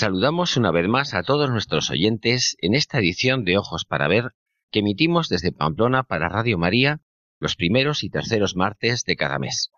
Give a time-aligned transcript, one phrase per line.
[0.00, 4.30] Saludamos una vez más a todos nuestros oyentes en esta edición de Ojos para Ver
[4.70, 7.02] que emitimos desde Pamplona para Radio María
[7.38, 9.70] los primeros y terceros martes de cada mes.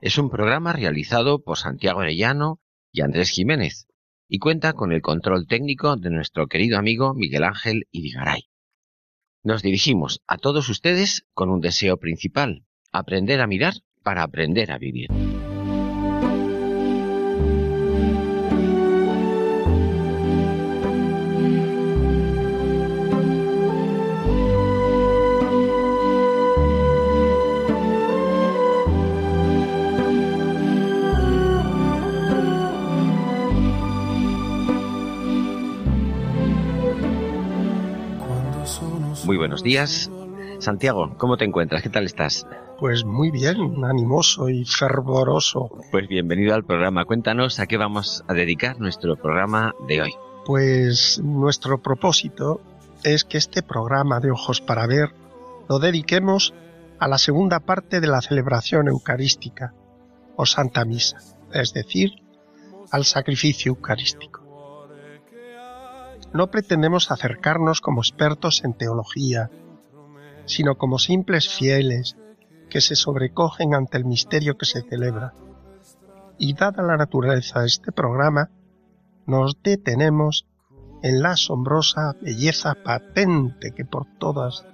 [0.00, 2.58] Es un programa realizado por Santiago Arellano
[2.90, 3.86] y Andrés Jiménez
[4.26, 8.48] y cuenta con el control técnico de nuestro querido amigo Miguel Ángel Idigaray.
[9.44, 14.78] Nos dirigimos a todos ustedes con un deseo principal, aprender a mirar para aprender a
[14.78, 15.10] vivir.
[39.24, 40.10] Muy buenos días.
[40.58, 41.82] Santiago, ¿cómo te encuentras?
[41.82, 42.46] ¿Qué tal estás?
[42.78, 45.70] Pues muy bien, animoso y fervoroso.
[45.90, 47.04] Pues bienvenido al programa.
[47.04, 50.10] Cuéntanos a qué vamos a dedicar nuestro programa de hoy.
[50.46, 52.60] Pues nuestro propósito
[53.04, 55.10] es que este programa de Ojos para Ver
[55.68, 56.54] lo dediquemos
[56.98, 59.74] a la segunda parte de la celebración eucarística
[60.36, 61.18] o Santa Misa,
[61.52, 62.12] es decir,
[62.90, 64.39] al sacrificio eucarístico.
[66.32, 69.50] No pretendemos acercarnos como expertos en teología,
[70.44, 72.16] sino como simples fieles
[72.68, 75.34] que se sobrecogen ante el misterio que se celebra.
[76.38, 78.50] Y dada la naturaleza de este programa,
[79.26, 80.46] nos detenemos
[81.02, 84.64] en la asombrosa belleza patente que por todas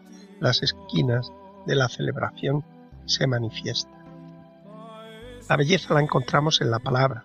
[0.41, 1.33] las esquinas
[1.67, 2.65] de la celebración
[3.06, 3.91] se manifiesta.
[5.49, 7.25] La belleza la encontramos en la palabra,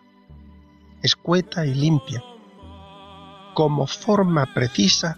[1.01, 2.23] escueta y limpia,
[3.53, 5.17] como forma precisa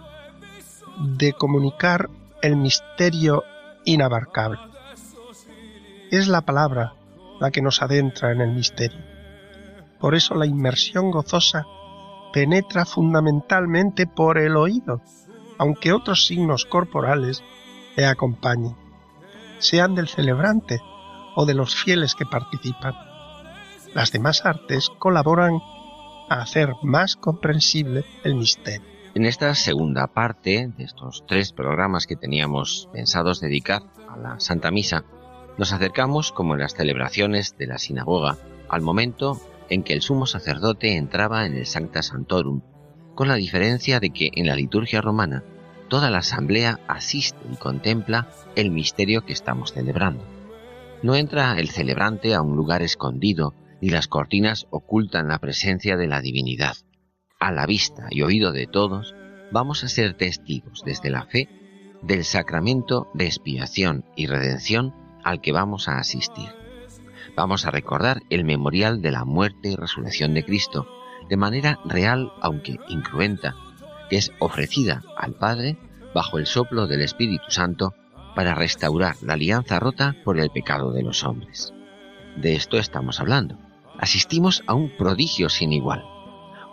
[0.98, 2.10] de comunicar
[2.42, 3.44] el misterio
[3.86, 4.60] inabarcable.
[6.12, 6.94] Es la palabra
[7.40, 9.00] la que nos adentra en el misterio.
[10.00, 11.66] Por eso la inmersión gozosa
[12.32, 15.02] penetra fundamentalmente por el oído,
[15.58, 17.44] aunque otros signos corporales
[17.96, 18.76] le acompañen,
[19.60, 20.82] sean del celebrante
[21.36, 22.96] o de los fieles que participan.
[23.94, 25.60] Las demás artes colaboran
[26.30, 28.88] a hacer más comprensible el misterio.
[29.16, 34.72] En esta segunda parte de estos tres programas que teníamos pensados dedicar a la Santa
[34.72, 35.04] Misa,
[35.58, 38.38] nos acercamos, como en las celebraciones de la sinagoga,
[38.70, 39.40] al momento
[39.70, 42.62] en que el sumo sacerdote entraba en el Sancta Santorum,
[43.14, 45.44] con la diferencia de que en la liturgia romana
[45.90, 50.24] toda la asamblea asiste y contempla el misterio que estamos celebrando.
[51.04, 56.08] No entra el celebrante a un lugar escondido y las cortinas ocultan la presencia de
[56.08, 56.78] la divinidad.
[57.38, 59.14] A la vista y oído de todos,
[59.52, 61.50] vamos a ser testigos desde la fe
[62.02, 64.96] del sacramento de expiación y redención
[65.26, 66.48] al que vamos a asistir.
[67.36, 70.88] Vamos a recordar el memorial de la muerte y resurrección de Cristo,
[71.28, 73.54] de manera real aunque incruenta,
[74.10, 75.78] que es ofrecida al Padre
[76.16, 77.94] bajo el soplo del Espíritu Santo
[78.34, 81.74] para restaurar la alianza rota por el pecado de los hombres.
[82.38, 83.63] De esto estamos hablando
[84.04, 86.04] asistimos a un prodigio sin igual,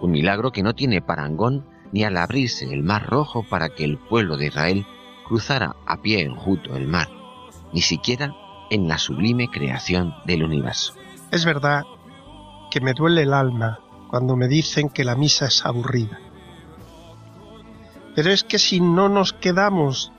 [0.01, 3.99] un milagro que no tiene parangón ni al abrirse el mar rojo para que el
[3.99, 4.85] pueblo de Israel
[5.29, 7.09] cruzara a pie enjuto el mar,
[7.73, 8.35] ni siquiera
[8.69, 10.95] en la sublime creación del universo.
[11.31, 11.85] Es verdad
[12.69, 13.79] que me duele el alma
[14.09, 16.19] cuando me dicen que la misa es aburrida.
[18.17, 20.11] Pero es que si no nos quedamos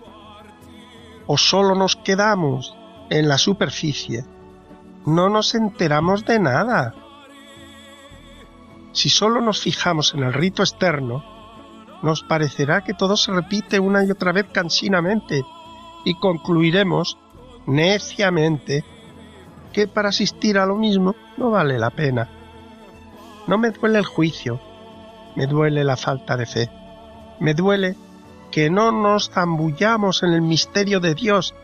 [1.28, 2.74] o solo nos quedamos
[3.10, 4.24] en la superficie,
[5.06, 6.96] no nos enteramos de nada.
[8.94, 11.24] Si solo nos fijamos en el rito externo,
[12.02, 15.44] nos parecerá que todo se repite una y otra vez cansinamente
[16.04, 17.18] y concluiremos
[17.68, 18.84] neciamente
[19.72, 22.30] que para asistir a lo mismo no vale la pena.
[23.48, 24.60] No me duele el juicio,
[25.36, 26.70] me duele la falta de fe,
[27.40, 27.96] me duele
[28.52, 31.56] que no nos zambullamos en el misterio de Dios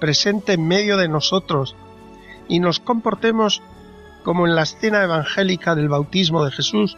[0.00, 1.74] presente en medio de nosotros
[2.48, 3.62] y nos comportemos
[4.24, 6.96] como en la escena evangélica del bautismo de Jesús,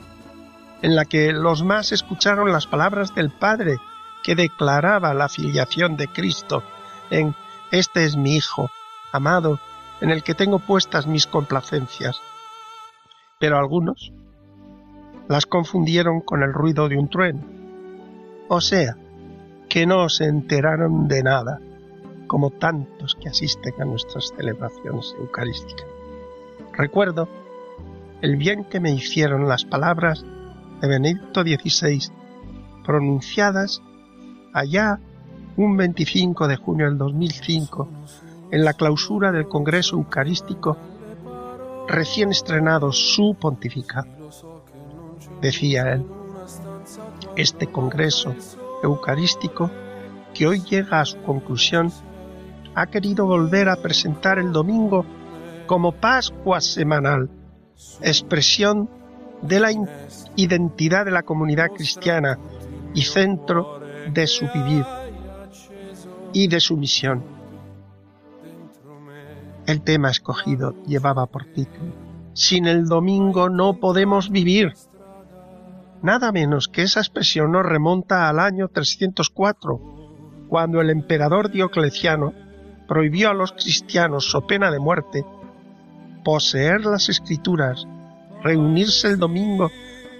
[0.81, 3.78] en la que los más escucharon las palabras del Padre
[4.23, 6.62] que declaraba la filiación de Cristo
[7.11, 7.34] en
[7.73, 8.70] Este es mi Hijo,
[9.12, 9.58] amado,
[10.00, 12.20] en el que tengo puestas mis complacencias.
[13.40, 14.12] Pero algunos
[15.28, 17.40] las confundieron con el ruido de un trueno.
[18.49, 18.96] O sea,
[19.69, 21.61] que no se enteraron de nada,
[22.28, 25.96] como tantos que asisten a nuestras celebraciones eucarísticas.
[26.76, 27.28] Recuerdo
[28.20, 30.25] el bien que me hicieron las palabras
[30.81, 32.12] de Benedicto XVI,
[32.84, 33.82] pronunciadas
[34.52, 35.00] allá
[35.56, 37.88] un 25 de junio del 2005
[38.50, 40.76] en la clausura del Congreso Eucarístico
[41.88, 44.08] recién estrenado su pontificado.
[45.40, 46.06] Decía él,
[47.37, 48.34] este Congreso
[48.82, 49.70] Eucarístico,
[50.34, 51.90] que hoy llega a su conclusión,
[52.75, 55.06] ha querido volver a presentar el domingo
[55.67, 57.31] como Pascua semanal,
[58.01, 58.89] expresión
[59.43, 59.71] de la
[60.37, 62.39] identidad de la comunidad cristiana
[62.95, 63.81] y centro
[64.13, 64.85] de su vivir
[66.33, 67.25] y de su misión.
[69.67, 71.93] El tema escogido llevaba por título
[72.33, 74.73] Sin el domingo no podemos vivir.
[76.03, 79.81] Nada menos que esa expresión nos remonta al año 304,
[80.49, 82.33] cuando el emperador Diocleciano
[82.87, 85.25] prohibió a los cristianos, so pena de muerte,
[86.26, 87.87] poseer las escrituras,
[88.43, 89.70] reunirse el domingo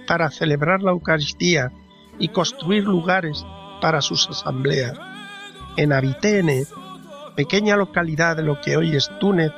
[0.07, 1.73] para celebrar la Eucaristía
[2.17, 3.45] y construir lugares
[3.81, 4.97] para sus asambleas.
[5.75, 6.63] En Abitene,
[7.35, 9.51] pequeña localidad de lo que hoy es Túnez,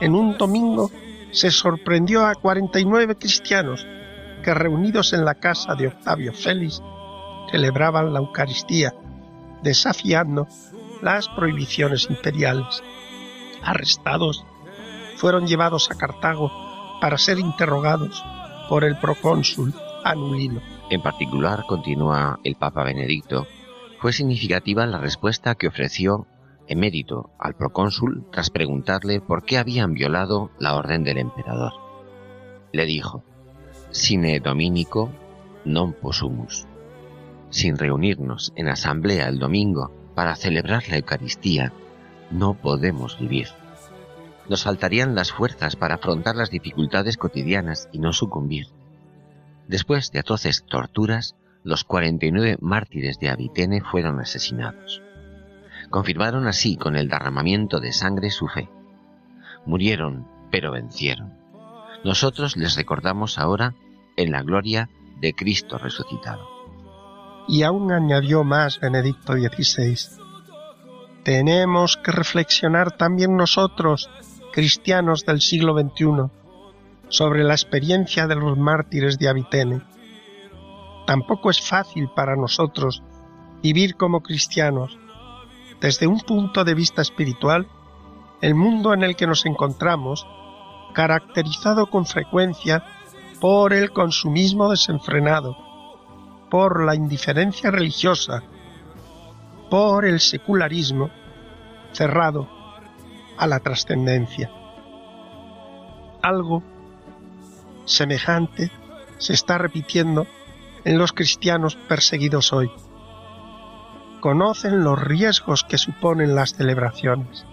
[0.00, 0.90] en un domingo
[1.30, 3.86] se sorprendió a 49 cristianos
[4.42, 6.82] que reunidos en la casa de Octavio Félix
[7.52, 8.92] celebraban la Eucaristía,
[9.62, 10.48] desafiando
[11.02, 12.82] las prohibiciones imperiales.
[13.62, 14.44] Arrestados,
[15.22, 16.50] fueron llevados a Cartago
[17.00, 18.24] para ser interrogados
[18.68, 19.72] por el procónsul
[20.02, 20.60] Anulino.
[20.90, 23.46] En particular, continúa el Papa Benedicto,
[24.00, 26.26] fue significativa la respuesta que ofreció
[26.66, 31.72] emérito al procónsul tras preguntarle por qué habían violado la orden del emperador.
[32.72, 33.22] Le dijo,
[33.92, 35.08] sine dominico
[35.64, 36.66] non possumus.
[37.48, 41.72] Sin reunirnos en asamblea el domingo para celebrar la Eucaristía,
[42.32, 43.61] no podemos vivir.
[44.48, 48.66] Nos faltarían las fuerzas para afrontar las dificultades cotidianas y no sucumbir.
[49.68, 55.02] Después de atroces torturas, los 49 mártires de Abitene fueron asesinados.
[55.90, 58.68] Confirmaron así con el derramamiento de sangre su fe.
[59.64, 61.34] Murieron, pero vencieron.
[62.04, 63.74] Nosotros les recordamos ahora
[64.16, 64.88] en la gloria
[65.20, 66.48] de Cristo resucitado.
[67.46, 70.20] Y aún añadió más Benedicto XVI.
[71.24, 74.10] Tenemos que reflexionar también nosotros,
[74.52, 76.30] cristianos del siglo XXI,
[77.08, 79.82] sobre la experiencia de los mártires de Abitene.
[81.06, 83.02] Tampoco es fácil para nosotros
[83.62, 84.98] vivir como cristianos.
[85.80, 87.66] Desde un punto de vista espiritual,
[88.40, 90.26] el mundo en el que nos encontramos,
[90.94, 92.84] caracterizado con frecuencia
[93.40, 95.56] por el consumismo desenfrenado,
[96.50, 98.42] por la indiferencia religiosa,
[99.70, 101.10] por el secularismo
[101.92, 102.61] cerrado
[103.36, 104.50] a la trascendencia.
[106.22, 106.62] Algo
[107.84, 108.70] semejante
[109.18, 110.26] se está repitiendo
[110.84, 112.70] en los cristianos perseguidos hoy.
[114.20, 117.44] Conocen los riesgos que suponen las celebraciones,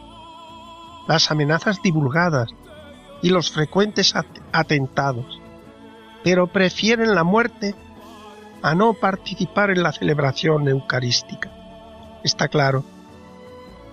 [1.08, 2.50] las amenazas divulgadas
[3.22, 4.14] y los frecuentes
[4.52, 5.40] atentados,
[6.24, 7.76] pero prefieren la muerte
[8.62, 11.52] a no participar en la celebración eucarística.
[12.24, 12.84] Está claro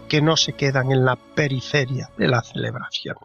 [0.07, 3.17] que no se quedan en la periferia de la celebración.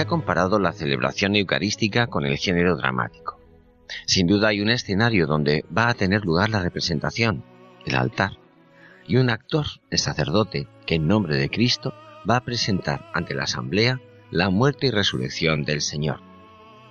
[0.00, 3.38] Ha comparado la celebración eucarística con el género dramático.
[4.06, 7.44] Sin duda hay un escenario donde va a tener lugar la representación,
[7.84, 8.32] el altar,
[9.06, 11.92] y un actor, el sacerdote, que en nombre de Cristo
[12.28, 16.20] va a presentar ante la asamblea la muerte y resurrección del Señor.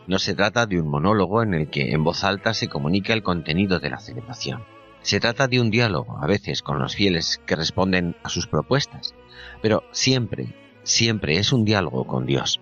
[0.08, 3.24] No se trata de un monólogo en el que en voz alta se comunica el
[3.24, 4.66] contenido de la celebración.
[5.02, 9.16] Se trata de un diálogo, a veces con los fieles que responden a sus propuestas,
[9.62, 12.60] pero siempre, siempre es un diálogo con Dios,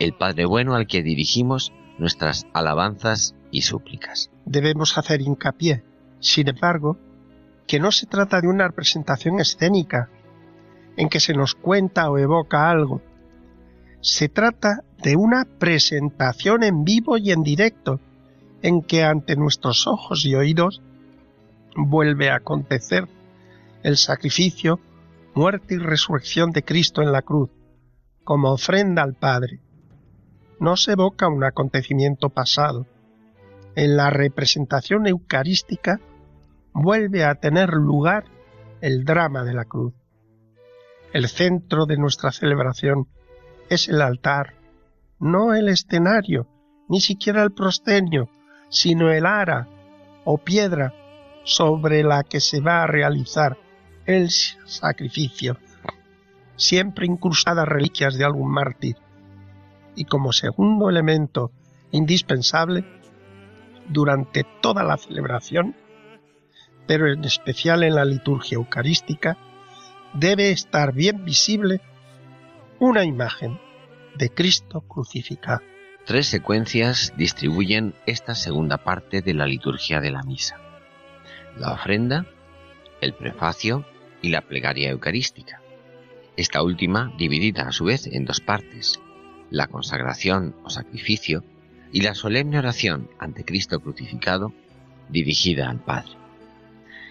[0.00, 4.30] el Padre bueno al que dirigimos nuestras alabanzas y súplicas.
[4.46, 5.84] Debemos hacer hincapié,
[6.18, 6.98] sin embargo,
[7.68, 10.08] que no se trata de una representación escénica,
[10.96, 13.02] en que se nos cuenta o evoca algo.
[14.00, 18.00] Se trata de una presentación en vivo y en directo,
[18.62, 20.82] en que ante nuestros ojos y oídos
[21.76, 23.06] vuelve a acontecer
[23.82, 24.80] el sacrificio,
[25.34, 27.50] muerte y resurrección de Cristo en la cruz,
[28.24, 29.60] como ofrenda al Padre.
[30.60, 32.86] No se evoca un acontecimiento pasado.
[33.74, 36.00] En la representación eucarística
[36.74, 38.24] vuelve a tener lugar
[38.82, 39.94] el drama de la cruz.
[41.14, 43.08] El centro de nuestra celebración
[43.70, 44.54] es el altar,
[45.18, 46.46] no el escenario,
[46.90, 48.28] ni siquiera el proscenio,
[48.68, 49.66] sino el ara
[50.24, 50.92] o piedra
[51.42, 53.56] sobre la que se va a realizar
[54.04, 55.56] el sacrificio,
[56.56, 58.96] siempre incrustadas reliquias de algún mártir,
[60.00, 61.52] y como segundo elemento
[61.90, 62.86] indispensable,
[63.86, 65.76] durante toda la celebración,
[66.86, 69.36] pero en especial en la liturgia eucarística,
[70.14, 71.82] debe estar bien visible
[72.78, 73.60] una imagen
[74.16, 75.60] de Cristo crucificado.
[76.06, 80.56] Tres secuencias distribuyen esta segunda parte de la liturgia de la misa.
[81.58, 82.24] La ofrenda,
[83.02, 83.84] el prefacio
[84.22, 85.60] y la plegaria eucarística.
[86.38, 88.98] Esta última dividida a su vez en dos partes,
[89.50, 91.44] la consagración o sacrificio
[91.92, 94.52] y la solemne oración ante Cristo crucificado
[95.08, 96.12] dirigida al Padre.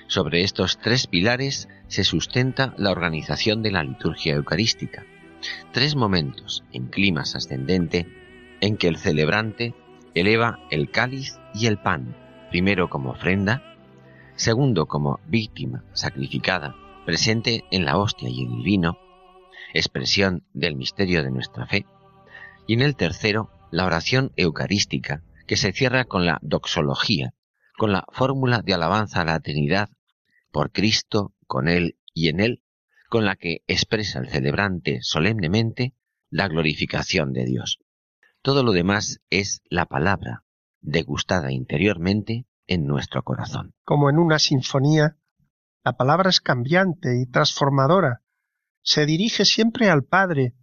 [0.08, 5.06] Sobre estos tres pilares se sustenta la organización de la liturgia eucarística.
[5.72, 8.08] Tres momentos en climas ascendente
[8.62, 9.76] en que el celebrante
[10.16, 12.16] eleva el cáliz y el pan,
[12.50, 13.64] primero como ofrenda,
[14.36, 18.98] segundo como víctima sacrificada presente en la hostia y en el vino,
[19.74, 21.86] expresión del misterio de nuestra fe,
[22.70, 27.34] y en el tercero la oración eucarística que se cierra con la doxología,
[27.80, 29.90] con la fórmula de alabanza a la Trinidad
[30.52, 32.62] por Cristo, con Él y en Él,
[33.10, 35.96] con la que expresa el celebrante solemnemente
[36.30, 37.80] la glorificación de Dios.
[38.44, 40.44] Todo lo demás es la palabra,
[40.80, 43.74] degustada interiormente en nuestro corazón.
[43.84, 45.18] Como en una sinfonía,
[45.84, 48.22] la palabra es cambiante y transformadora.
[48.84, 50.54] Se dirige siempre al Padre,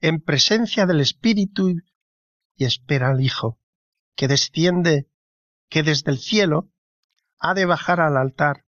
[0.00, 1.70] en presencia del Espíritu
[2.56, 3.58] y espera al Hijo,
[4.14, 5.08] que desciende,
[5.68, 6.70] que desde el cielo
[7.38, 8.66] ha de bajar al altar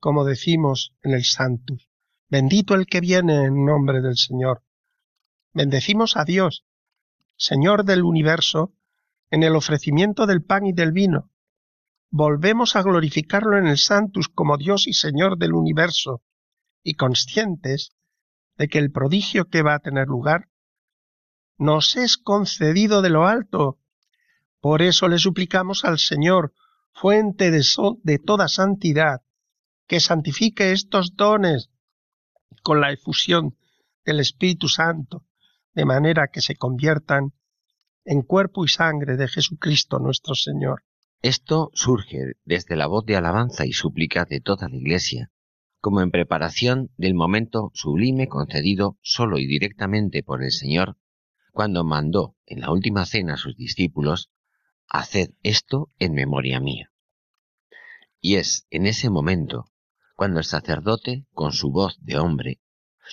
[0.00, 1.88] como decimos en el Santus.
[2.28, 4.62] Bendito el que viene en nombre del Señor.
[5.52, 6.64] Bendecimos a Dios,
[7.36, 8.74] Señor del universo,
[9.30, 11.30] en el ofrecimiento del pan y del vino.
[12.10, 16.22] Volvemos a glorificarlo en el Santus como Dios y Señor del universo,
[16.82, 17.92] y conscientes
[18.56, 20.48] de que el prodigio que va a tener lugar
[21.58, 23.80] nos es concedido de lo alto.
[24.60, 26.54] Por eso le suplicamos al Señor,
[26.92, 29.22] fuente de, toda santidad,
[29.86, 31.70] que santifique estos dones
[32.62, 33.56] con la efusión
[34.04, 35.24] del Espíritu Santo,
[35.74, 37.34] de manera que se conviertan
[38.04, 40.84] en cuerpo y sangre de Jesucristo nuestro Señor.
[41.20, 45.30] Esto surge desde la voz de alabanza y súplica de toda la Iglesia,
[45.80, 50.96] como en preparación del momento sublime concedido solo y directamente por el Señor,
[51.58, 54.30] cuando mandó en la última cena a sus discípulos,
[54.88, 56.92] Haced esto en memoria mía.
[58.20, 59.64] Y es en ese momento
[60.14, 62.60] cuando el sacerdote, con su voz de hombre,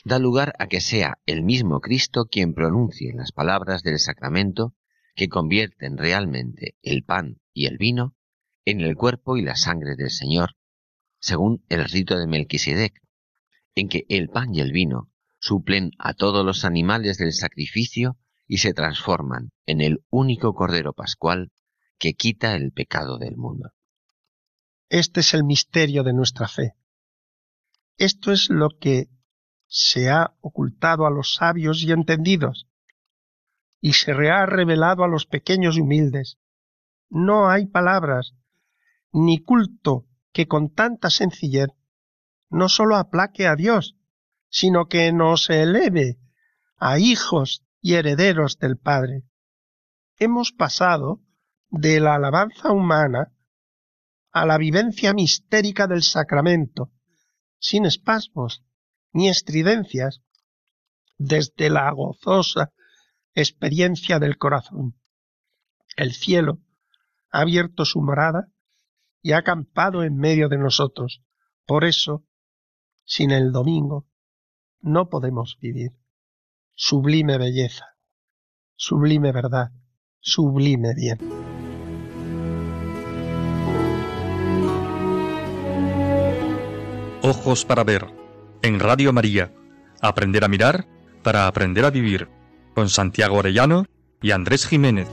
[0.03, 4.75] da lugar a que sea el mismo Cristo quien pronuncie las palabras del sacramento
[5.15, 8.15] que convierten realmente el pan y el vino
[8.63, 10.51] en el cuerpo y la sangre del Señor,
[11.17, 13.01] según el rito de Melquisedec,
[13.73, 15.09] en que el pan y el vino
[15.39, 21.51] suplen a todos los animales del sacrificio y se transforman en el único Cordero Pascual
[21.97, 23.71] que quita el pecado del mundo.
[24.89, 26.75] Este es el misterio de nuestra fe.
[27.97, 29.09] Esto es lo que
[29.67, 32.67] se ha ocultado a los sabios y entendidos,
[33.81, 36.37] y se ha revelado a los pequeños y humildes.
[37.09, 38.33] No hay palabras
[39.11, 41.69] ni culto que con tanta sencillez
[42.49, 43.95] no sólo aplaque a Dios,
[44.49, 46.19] sino que nos eleve
[46.77, 49.21] a hijos y herederos del Padre.
[50.17, 51.21] Hemos pasado
[51.69, 53.31] de la alabanza humana
[54.31, 56.91] a la vivencia mistérica del sacramento,
[57.59, 58.63] sin espasmos
[59.13, 60.23] ni estridencias,
[61.19, 62.73] desde la gozosa
[63.35, 64.99] experiencia del corazón.
[65.95, 66.63] El cielo
[67.29, 68.47] ha abierto su morada
[69.21, 71.21] y ha acampado en medio de nosotros.
[71.67, 72.25] Por eso,
[73.03, 74.07] sin el domingo,
[74.81, 75.91] no podemos vivir.
[76.77, 77.85] Sublime belleza,
[78.75, 79.71] sublime verdad,
[80.19, 81.17] sublime bien.
[87.21, 88.05] Ojos para ver,
[88.61, 89.53] en Radio María,
[90.01, 90.85] aprender a mirar
[91.23, 92.27] para aprender a vivir,
[92.73, 93.85] con Santiago Orellano
[94.21, 95.07] y Andrés Jiménez.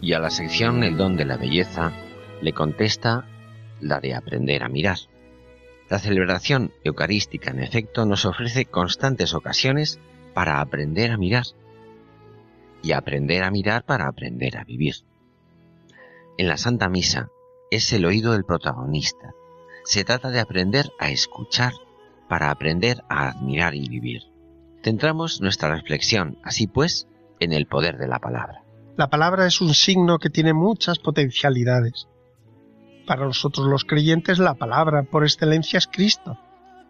[0.00, 1.92] Y a la sección El don de la belleza
[2.40, 3.26] le contesta
[3.80, 4.98] la de aprender a mirar.
[5.88, 9.98] La celebración eucarística, en efecto, nos ofrece constantes ocasiones
[10.34, 11.44] para aprender a mirar.
[12.82, 14.94] Y aprender a mirar para aprender a vivir.
[16.38, 17.28] En la Santa Misa
[17.70, 19.34] es el oído del protagonista.
[19.84, 21.72] Se trata de aprender a escuchar
[22.28, 24.22] para aprender a admirar y vivir.
[24.82, 27.06] Centramos nuestra reflexión, así pues,
[27.38, 28.62] en el poder de la palabra.
[28.96, 32.08] La palabra es un signo que tiene muchas potencialidades.
[33.06, 36.38] Para nosotros los creyentes la palabra por excelencia es Cristo,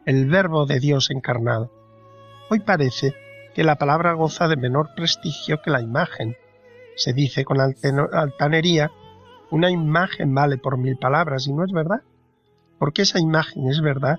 [0.07, 1.71] el verbo de Dios encarnado.
[2.51, 3.15] Hoy parece
[3.55, 6.37] que la palabra goza de menor prestigio que la imagen.
[6.97, 8.91] Se dice con altanería,
[9.51, 12.03] una imagen vale por mil palabras y no es verdad.
[12.79, 14.17] Porque esa imagen es verdad,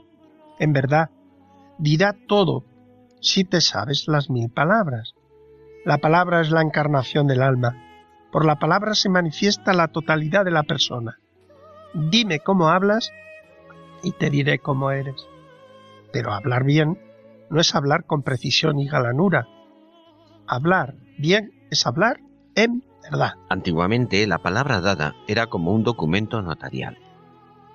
[0.59, 1.09] en verdad,
[1.77, 2.63] dirá todo
[3.21, 5.13] si te sabes las mil palabras.
[5.83, 7.75] La palabra es la encarnación del alma.
[8.31, 11.17] Por la palabra se manifiesta la totalidad de la persona.
[11.95, 13.11] Dime cómo hablas
[14.03, 15.27] y te diré cómo eres.
[16.13, 16.99] Pero hablar bien
[17.49, 19.47] no es hablar con precisión y galanura.
[20.45, 22.19] Hablar bien es hablar
[22.53, 23.33] en verdad.
[23.49, 26.99] Antiguamente la palabra dada era como un documento notarial.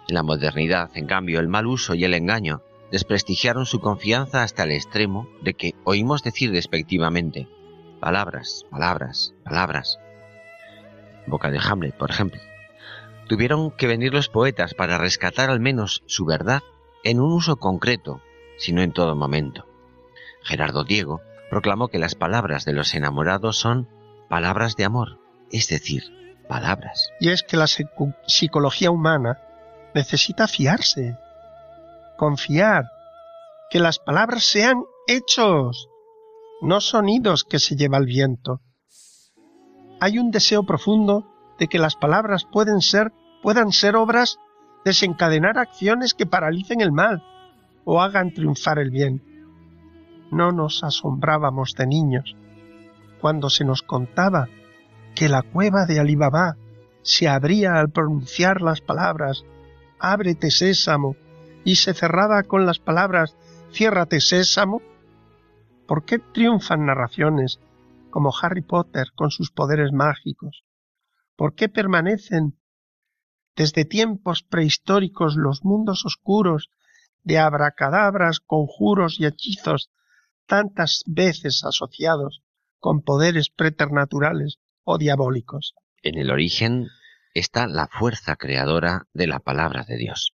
[0.08, 4.62] En la modernidad, en cambio, el mal uso y el engaño desprestigiaron su confianza hasta
[4.62, 7.48] el extremo de que oímos decir despectivamente
[8.00, 9.98] Palabras, palabras, palabras.
[11.26, 12.40] Boca de Hamlet, por ejemplo.
[13.28, 16.62] Tuvieron que venir los poetas para rescatar al menos su verdad
[17.02, 18.20] en un uso concreto,
[18.58, 19.66] sino en todo momento.
[20.42, 23.88] Gerardo Diego proclamó que las palabras de los enamorados son
[24.28, 25.18] palabras de amor,
[25.50, 26.04] es decir,
[26.48, 27.10] palabras.
[27.20, 29.40] Y es que la psicología humana
[29.94, 31.16] necesita fiarse,
[32.16, 32.84] confiar,
[33.70, 35.88] que las palabras sean hechos,
[36.60, 38.60] no sonidos que se lleva el viento.
[40.00, 41.26] Hay un deseo profundo
[41.58, 42.46] de que las palabras
[42.80, 44.38] ser, puedan ser obras,
[44.84, 47.22] desencadenar acciones que paralicen el mal
[47.84, 49.22] o hagan triunfar el bien.
[50.30, 52.36] No nos asombrábamos de niños
[53.20, 54.48] cuando se nos contaba
[55.14, 56.56] que la cueva de Alibabá
[57.02, 59.44] se abría al pronunciar las palabras
[59.98, 61.16] Ábrete sésamo
[61.64, 63.36] y se cerraba con las palabras
[63.72, 64.82] Ciérrate sésamo
[65.86, 67.60] ¿Por qué triunfan narraciones
[68.10, 70.64] como Harry Potter con sus poderes mágicos?
[71.36, 72.58] ¿Por qué permanecen
[73.54, 76.70] desde tiempos prehistóricos los mundos oscuros
[77.22, 79.90] de abracadabras, conjuros y hechizos
[80.46, 82.42] tantas veces asociados
[82.78, 85.74] con poderes preternaturales o diabólicos?
[86.02, 86.88] En el origen
[87.34, 90.35] está la fuerza creadora de la palabra de Dios.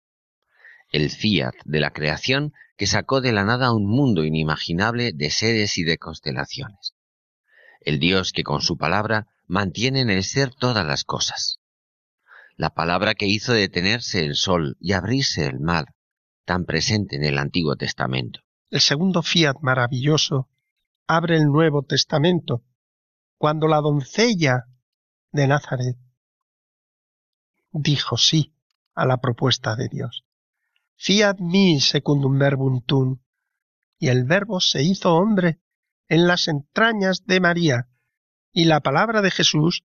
[0.90, 5.76] El fiat de la creación que sacó de la nada un mundo inimaginable de seres
[5.78, 6.94] y de constelaciones.
[7.80, 11.60] El Dios que con su palabra mantiene en el ser todas las cosas.
[12.56, 15.94] La palabra que hizo detenerse el sol y abrirse el mar,
[16.44, 18.40] tan presente en el Antiguo Testamento.
[18.70, 20.48] El segundo fiat maravilloso
[21.06, 22.62] abre el Nuevo Testamento,
[23.38, 24.66] cuando la doncella
[25.32, 25.96] de Nazaret
[27.72, 28.54] dijo sí
[28.94, 30.24] a la propuesta de Dios.
[31.00, 32.82] Fiat mi secundum verbum.
[34.00, 35.60] Y el verbo se hizo hombre
[36.08, 37.88] en las entrañas de María,
[38.52, 39.84] y la palabra de Jesús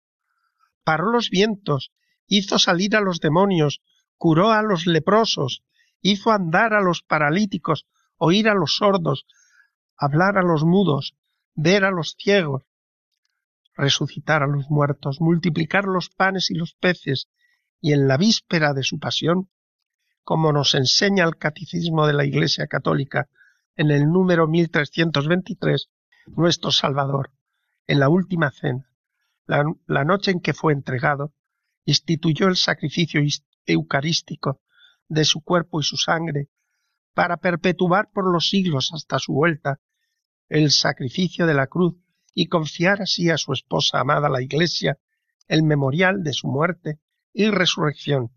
[0.83, 1.91] paró los vientos,
[2.25, 3.83] hizo salir a los demonios,
[4.17, 5.63] curó a los leprosos,
[6.01, 7.85] hizo andar a los paralíticos,
[8.17, 9.27] oír a los sordos,
[9.95, 11.15] hablar a los mudos,
[11.53, 12.63] ver a los ciegos,
[13.75, 17.29] resucitar a los muertos, multiplicar los panes y los peces,
[17.79, 19.49] y en la víspera de su pasión
[20.23, 23.29] como nos enseña el Catecismo de la Iglesia Católica
[23.75, 25.89] en el número 1323,
[26.27, 27.31] nuestro Salvador,
[27.87, 28.89] en la última cena,
[29.45, 31.33] la, noche en que fue entregado,
[31.85, 33.21] instituyó el sacrificio
[33.65, 34.61] eucarístico
[35.09, 36.49] de su cuerpo y su sangre,
[37.13, 39.79] para perpetuar por los siglos hasta su vuelta
[40.49, 41.95] el sacrificio de la cruz
[42.33, 44.97] y confiar así a su esposa amada la Iglesia
[45.47, 46.99] el memorial de su muerte
[47.33, 48.31] y resurrección,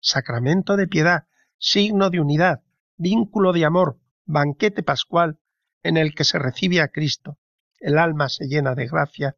[0.00, 1.27] sacramento de piedad,
[1.58, 2.60] signo de unidad,
[2.96, 5.38] vínculo de amor, banquete pascual
[5.82, 7.38] en el que se recibe a Cristo,
[7.80, 9.36] el alma se llena de gracia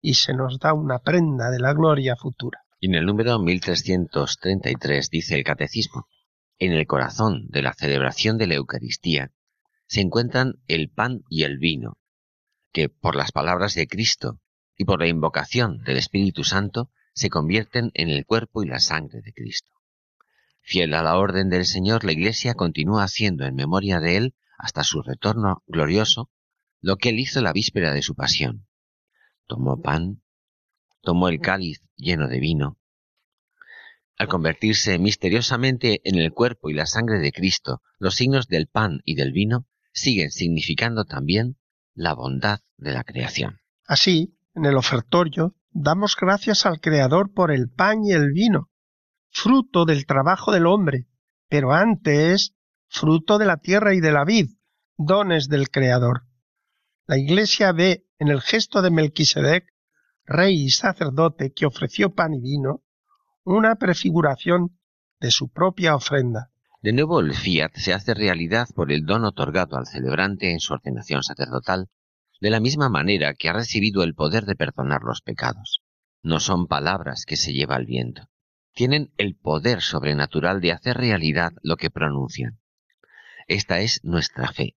[0.00, 2.60] y se nos da una prenda de la gloria futura.
[2.80, 6.06] Y en el número 1333 dice el Catecismo,
[6.58, 9.32] en el corazón de la celebración de la Eucaristía
[9.86, 11.98] se encuentran el pan y el vino,
[12.72, 14.40] que por las palabras de Cristo
[14.76, 19.20] y por la invocación del Espíritu Santo se convierten en el cuerpo y la sangre
[19.22, 19.73] de Cristo.
[20.66, 24.82] Fiel a la orden del Señor, la Iglesia continúa haciendo en memoria de Él, hasta
[24.82, 26.30] su retorno glorioso,
[26.80, 28.66] lo que Él hizo la víspera de su pasión.
[29.46, 30.22] Tomó pan,
[31.02, 32.78] tomó el cáliz lleno de vino.
[34.16, 39.00] Al convertirse misteriosamente en el cuerpo y la sangre de Cristo, los signos del pan
[39.04, 41.58] y del vino siguen significando también
[41.94, 43.60] la bondad de la creación.
[43.86, 48.70] Así, en el ofertorio, damos gracias al Creador por el pan y el vino,
[49.34, 51.08] fruto del trabajo del hombre,
[51.48, 52.54] pero antes
[52.88, 54.50] fruto de la tierra y de la vid,
[54.96, 56.22] dones del Creador.
[57.06, 59.66] La Iglesia ve en el gesto de Melquisedec,
[60.24, 62.84] rey y sacerdote que ofreció pan y vino,
[63.42, 64.78] una prefiguración
[65.20, 66.52] de su propia ofrenda.
[66.80, 70.74] De nuevo el fiat se hace realidad por el don otorgado al celebrante en su
[70.74, 71.88] ordenación sacerdotal
[72.40, 75.80] de la misma manera que ha recibido el poder de perdonar los pecados.
[76.22, 78.28] No son palabras que se lleva el viento.
[78.74, 82.60] Tienen el poder sobrenatural de hacer realidad lo que pronuncian.
[83.46, 84.76] Esta es nuestra fe.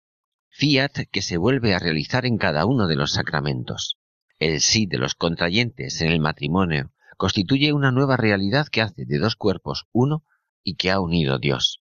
[0.50, 3.98] Fiat que se vuelve a realizar en cada uno de los sacramentos.
[4.38, 9.18] El sí de los contrayentes en el matrimonio constituye una nueva realidad que hace de
[9.18, 10.24] dos cuerpos uno
[10.62, 11.82] y que ha unido Dios.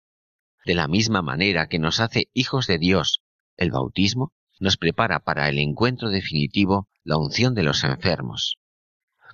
[0.65, 3.23] De la misma manera que nos hace hijos de Dios
[3.57, 8.59] el bautismo, nos prepara para el encuentro definitivo la unción de los enfermos.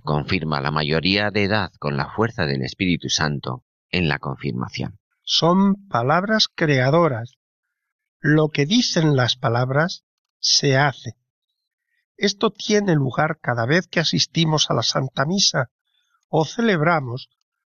[0.04, 5.00] Confirma la mayoría de edad con la fuerza del Espíritu Santo en la confirmación.
[5.24, 7.36] Son palabras creadoras.
[8.20, 10.06] Lo que dicen las palabras
[10.40, 11.14] se hace.
[12.18, 15.70] Esto tiene lugar cada vez que asistimos a la Santa Misa
[16.28, 17.30] o celebramos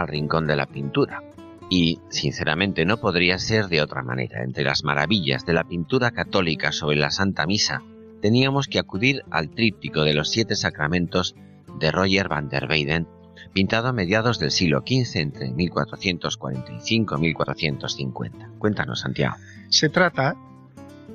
[0.08, 1.24] rincón de la pintura.
[1.70, 4.43] Y, sinceramente, no podría ser de otra manera.
[4.43, 7.84] Entre las maravillas de la pintura católica sobre la Santa Misa,
[8.22, 11.36] teníamos que acudir al tríptico de los siete sacramentos
[11.80, 13.08] de Roger van der Weyden,
[13.54, 18.50] pintado a mediados del siglo XV entre 1445 y 1450.
[18.58, 19.36] Cuéntanos, Santiago.
[19.70, 20.36] Se trata,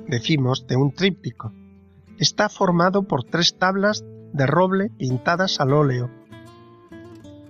[0.07, 1.51] decimos, de un tríptico.
[2.19, 4.03] Está formado por tres tablas
[4.33, 6.09] de roble pintadas al óleo,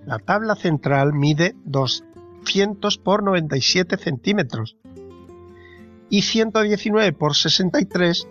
[0.05, 4.77] la tabla central mide 200 por 97 centímetros
[6.09, 8.27] y 119 por 63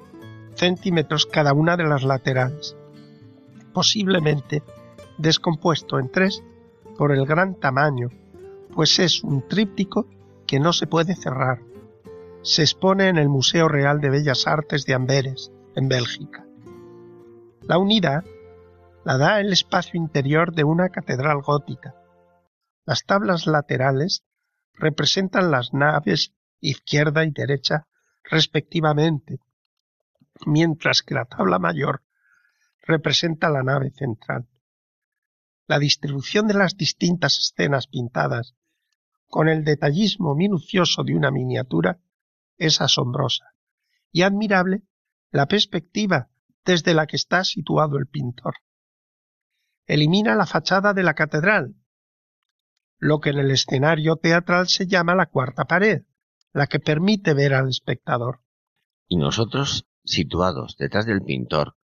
[0.54, 2.76] centímetros cada una de las laterales,
[3.72, 4.62] posiblemente
[5.18, 6.42] descompuesto en tres
[6.96, 8.10] por el gran tamaño,
[8.74, 10.06] pues es un tríptico
[10.46, 11.60] que no se puede cerrar.
[12.42, 16.44] Se expone en el Museo Real de Bellas Artes de Amberes, en Bélgica.
[17.62, 18.24] La unidad
[19.04, 21.94] la da el espacio interior de una catedral gótica.
[22.84, 24.24] Las tablas laterales
[24.74, 27.86] representan las naves izquierda y derecha
[28.24, 29.40] respectivamente,
[30.46, 32.02] mientras que la tabla mayor
[32.86, 34.48] representa la nave central.
[35.66, 38.54] La distribución de las distintas escenas pintadas
[39.32, 41.98] con el detallismo minucioso de una miniatura,
[42.58, 43.54] es asombrosa
[44.12, 44.82] y admirable
[45.30, 46.28] la perspectiva
[46.66, 48.56] desde la que está situado el pintor.
[49.86, 51.74] Elimina la fachada de la catedral,
[52.98, 56.02] lo que en el escenario teatral se llama la cuarta pared,
[56.52, 58.42] la que permite ver al espectador.
[59.08, 61.76] Y nosotros, situados detrás del pintor,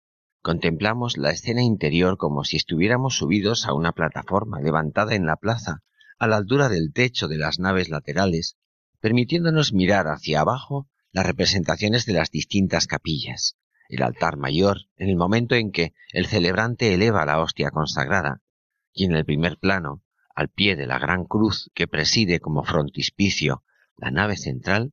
[0.43, 5.83] contemplamos la escena interior como si estuviéramos subidos a una plataforma levantada en la plaza,
[6.19, 8.57] a la altura del techo de las naves laterales,
[9.01, 13.57] permitiéndonos mirar hacia abajo las representaciones de las distintas capillas,
[13.89, 18.43] el altar mayor, en el momento en que el celebrante eleva la hostia consagrada,
[18.93, 20.03] y en el primer plano,
[20.35, 23.65] al pie de la gran cruz que preside como frontispicio
[23.97, 24.93] la nave central,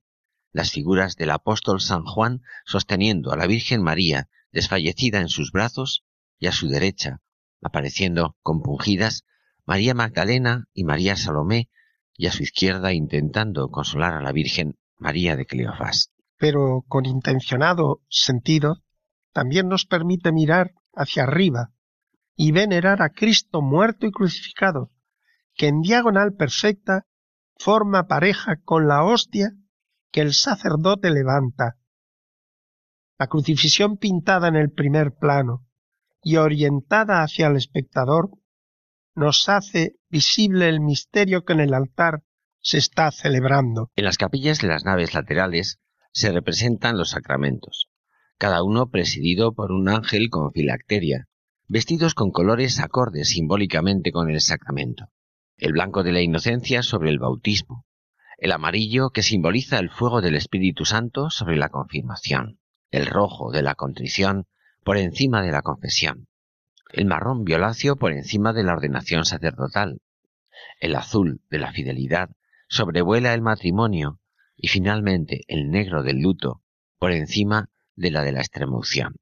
[0.52, 6.06] las figuras del apóstol San Juan sosteniendo a la Virgen María desfallecida en sus brazos
[6.40, 7.22] y a su derecha,
[7.62, 9.26] apareciendo compungidas,
[9.66, 11.70] María Magdalena y María Salomé,
[12.18, 16.12] y a su izquierda intentando consolar a la Virgen María de Cleofás.
[16.38, 18.82] Pero con intencionado sentido,
[19.36, 21.74] también nos permite mirar hacia arriba
[22.38, 24.92] y venerar a Cristo muerto y crucificado,
[25.56, 27.06] que en diagonal perfecta
[27.58, 29.52] forma pareja con la hostia
[30.10, 31.76] que el sacerdote levanta.
[33.20, 35.68] La crucifixión pintada en el primer plano
[36.24, 38.30] y orientada hacia el espectador
[39.16, 42.24] nos hace visible el misterio que en el altar
[42.62, 43.92] se está celebrando.
[43.98, 45.82] En las capillas de las naves laterales
[46.14, 47.90] se representan los sacramentos,
[48.38, 51.28] cada uno presidido por un ángel con filacteria,
[51.68, 55.10] vestidos con colores acordes simbólicamente con el sacramento
[55.58, 57.86] el blanco de la inocencia sobre el bautismo,
[58.38, 62.60] el amarillo que simboliza el fuego del Espíritu Santo sobre la confirmación,
[62.92, 64.48] el rojo de la contrición
[64.84, 66.28] por encima de la confesión,
[66.92, 70.02] el marrón violáceo por encima de la ordenación sacerdotal,
[70.80, 72.30] el azul de la fidelidad
[72.68, 74.20] sobrevuela el matrimonio
[74.58, 76.62] y finalmente el negro del luto
[77.00, 79.16] por encima de la de la extremoción.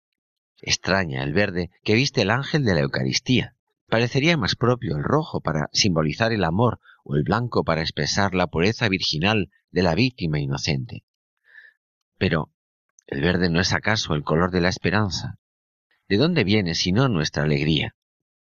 [0.61, 3.55] Extraña el verde que viste el ángel de la Eucaristía,
[3.93, 8.47] Parecería más propio el rojo para simbolizar el amor o el blanco para expresar la
[8.47, 11.03] pureza virginal de la víctima inocente.
[12.17, 12.49] Pero,
[13.05, 15.37] ¿el verde no es acaso el color de la esperanza?
[16.09, 17.95] ¿De dónde viene sino nuestra alegría?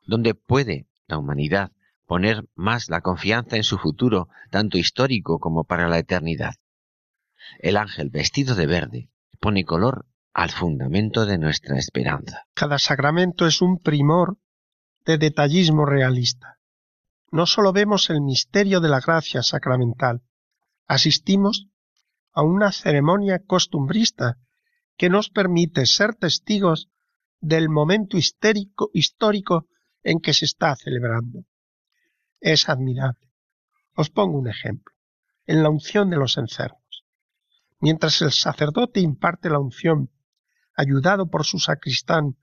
[0.07, 1.73] ¿Dónde puede la humanidad
[2.07, 6.55] poner más la confianza en su futuro, tanto histórico como para la eternidad?
[7.59, 12.47] El ángel vestido de verde pone color al fundamento de nuestra esperanza.
[12.55, 14.39] Cada sacramento es un primor
[15.05, 16.59] de detallismo realista.
[17.31, 20.23] No sólo vemos el misterio de la gracia sacramental,
[20.87, 21.69] asistimos
[22.33, 24.39] a una ceremonia costumbrista
[24.97, 26.89] que nos permite ser testigos
[27.41, 29.67] del momento histérico, histórico
[30.03, 31.45] en que se está celebrando.
[32.41, 33.33] Es admirable.
[33.95, 34.95] Os pongo un ejemplo.
[35.45, 37.05] En la unción de los enfermos.
[37.81, 40.11] Mientras el sacerdote imparte la unción,
[40.75, 42.37] ayudado por su sacristán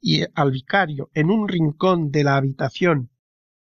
[0.00, 3.10] y al vicario en un rincón de la habitación,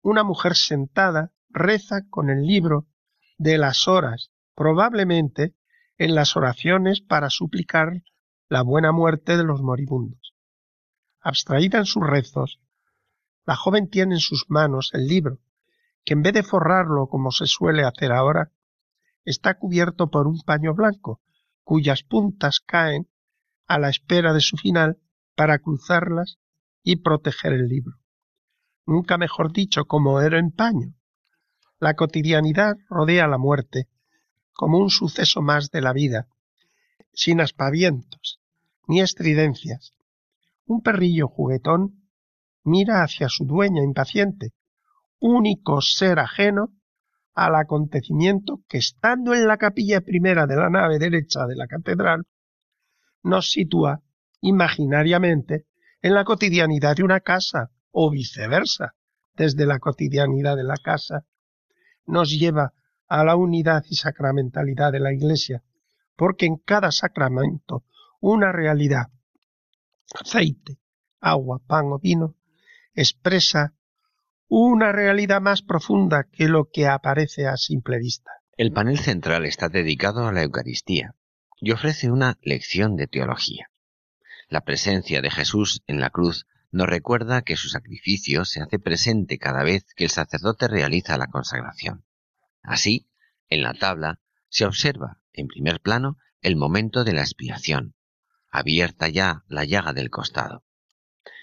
[0.02, 2.86] una mujer sentada reza con el libro
[3.36, 5.54] de las horas, probablemente
[5.96, 8.02] en las oraciones para suplicar
[8.48, 10.34] la buena muerte de los moribundos.
[11.20, 12.60] Abstraída en sus rezos,
[13.44, 15.38] la joven tiene en sus manos el libro,
[16.04, 18.52] que en vez de forrarlo como se suele hacer ahora,
[19.24, 21.20] está cubierto por un paño blanco,
[21.68, 23.10] cuyas puntas caen
[23.66, 24.96] a la espera de su final
[25.34, 26.38] para cruzarlas
[26.82, 27.98] y proteger el libro.
[28.86, 30.94] Nunca mejor dicho, como era en paño.
[31.78, 33.86] La cotidianidad rodea la muerte,
[34.54, 36.28] como un suceso más de la vida,
[37.12, 38.40] sin aspavientos
[38.86, 39.92] ni estridencias.
[40.64, 42.08] Un perrillo juguetón
[42.64, 44.54] mira hacia su dueña impaciente,
[45.18, 46.72] único ser ajeno
[47.38, 52.26] al acontecimiento que estando en la capilla primera de la nave derecha de la catedral,
[53.22, 54.02] nos sitúa
[54.40, 55.66] imaginariamente
[56.02, 58.96] en la cotidianidad de una casa o viceversa,
[59.34, 61.26] desde la cotidianidad de la casa,
[62.06, 62.72] nos lleva
[63.06, 65.62] a la unidad y sacramentalidad de la Iglesia,
[66.16, 67.84] porque en cada sacramento
[68.18, 69.12] una realidad,
[70.20, 70.80] aceite,
[71.20, 72.34] agua, pan o vino,
[72.94, 73.74] expresa
[74.48, 78.30] una realidad más profunda que lo que aparece a simple vista.
[78.56, 81.14] El panel central está dedicado a la Eucaristía
[81.60, 83.70] y ofrece una lección de teología.
[84.48, 89.38] La presencia de Jesús en la cruz nos recuerda que su sacrificio se hace presente
[89.38, 92.04] cada vez que el sacerdote realiza la consagración.
[92.62, 93.08] Así,
[93.48, 97.94] en la tabla se observa, en primer plano, el momento de la expiación,
[98.50, 100.64] abierta ya la llaga del costado.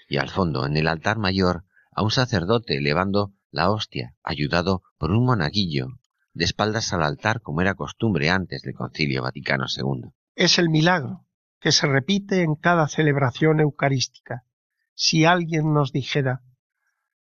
[0.08, 1.65] Y al fondo, en el altar mayor,
[1.96, 5.88] a un sacerdote elevando la hostia, ayudado por un monaguillo,
[6.34, 10.10] de espaldas al altar como era costumbre antes del Concilio Vaticano II.
[10.34, 11.24] Es el milagro
[11.58, 14.44] que se repite en cada celebración eucarística.
[14.94, 16.42] Si alguien nos dijera,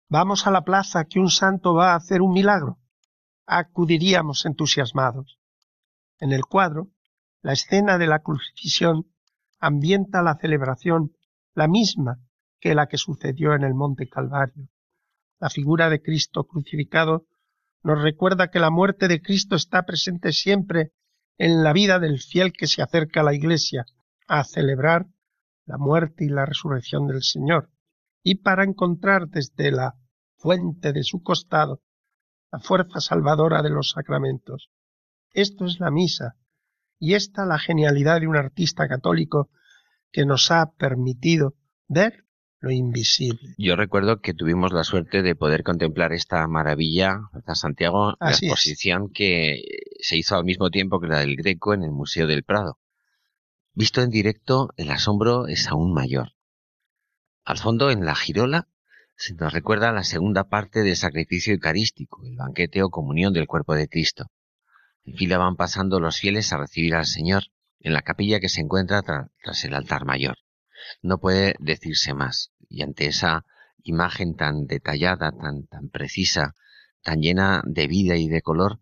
[0.10, 2.78] vamos a la plaza que un santo va a hacer un milagro,
[3.46, 5.40] acudiríamos entusiasmados.
[6.20, 6.90] En el cuadro,
[7.42, 9.08] la escena de la crucifixión
[9.60, 11.14] ambienta la celebración
[11.54, 12.20] la misma
[12.60, 14.70] que la que sucedió en el Monte Calvario.
[15.40, 17.28] La figura de Cristo crucificado
[17.84, 20.92] nos recuerda que la muerte de Cristo está presente siempre
[21.38, 23.86] en la vida del fiel que se acerca a la Iglesia
[24.28, 25.08] a celebrar
[25.66, 27.70] la muerte y la resurrección del Señor,
[28.24, 29.96] y para encontrar desde la
[30.38, 31.82] fuente de su costado
[32.52, 34.70] la fuerza salvadora de los sacramentos.
[35.32, 36.36] Esto es la misa,
[37.00, 39.50] y esta la genialidad de un artista católico
[40.12, 41.56] que nos ha permitido
[41.88, 42.27] ver
[42.60, 43.54] lo invisible.
[43.58, 49.12] Yo recuerdo que tuvimos la suerte de poder contemplar esta maravilla, esta Santiago, la exposición
[49.12, 49.62] que
[50.00, 52.80] se hizo al mismo tiempo que la del Greco en el Museo del Prado.
[53.74, 56.34] Visto en directo, el asombro es aún mayor.
[57.46, 58.68] Al fondo, en la girola,
[59.16, 63.76] se nos recuerda la segunda parte del sacrificio eucarístico, el banquete o comunión del cuerpo
[63.76, 64.32] de Cristo.
[65.06, 67.44] En fila van pasando los fieles a recibir al Señor
[67.80, 70.38] en la capilla que se encuentra tras el altar mayor.
[71.02, 72.52] No puede decirse más.
[72.70, 73.46] Y ante esa
[73.84, 76.56] imagen tan detallada, tan, tan precisa,
[77.04, 78.80] tan llena de vida y de color,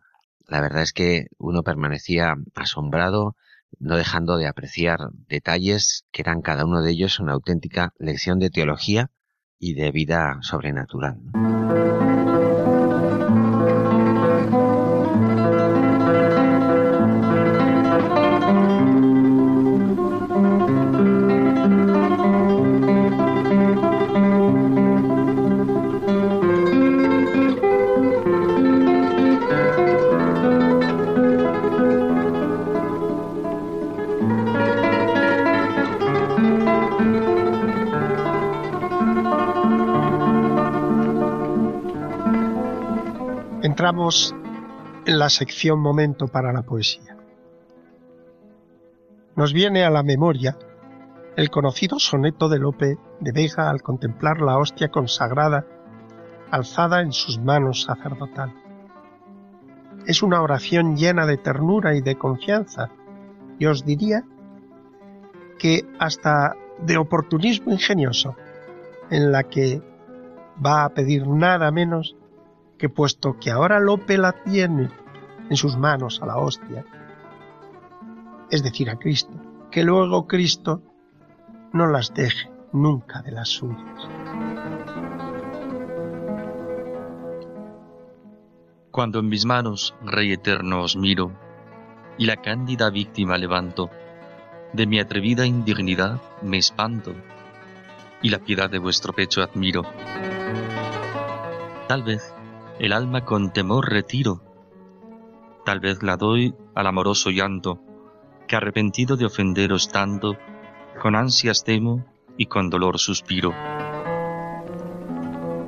[0.48, 3.36] la verdad es que uno permanecía asombrado,
[3.80, 8.50] no dejando de apreciar detalles que eran cada uno de ellos una auténtica lección de
[8.50, 9.12] teología
[9.60, 11.20] y de vida sobrenatural.
[43.76, 44.34] Entramos
[45.06, 47.18] en la sección Momento para la Poesía.
[49.36, 50.58] Nos viene a la memoria
[51.36, 55.68] el conocido soneto de Lope de Vega al contemplar la hostia consagrada
[56.52, 58.54] alzada en sus manos sacerdotal.
[60.08, 62.92] Es una oración llena de ternura y de confianza,
[63.60, 64.24] y os diría
[65.60, 68.38] que hasta de oportunismo ingenioso,
[69.10, 69.82] en la que
[70.66, 72.16] va a pedir nada menos
[72.78, 74.90] que puesto que ahora Lope la tiene
[75.50, 76.86] en sus manos a la hostia,
[78.50, 79.34] es decir, a Cristo,
[79.72, 80.82] que luego Cristo
[81.74, 84.10] no las deje nunca de las suyas.
[88.92, 91.32] Cuando en mis manos, Rey eterno, os miro,
[92.18, 93.90] y la cándida víctima levanto,
[94.72, 97.14] de mi atrevida indignidad me espanto,
[98.22, 99.84] y la piedad de vuestro pecho admiro.
[101.88, 102.34] Tal vez
[102.80, 104.42] el alma con temor retiro.
[105.64, 107.80] Tal vez la doy al amoroso llanto,
[108.48, 110.36] que arrepentido de ofenderos tanto,
[111.02, 112.06] con ansias temo
[112.38, 113.54] y con dolor suspiro.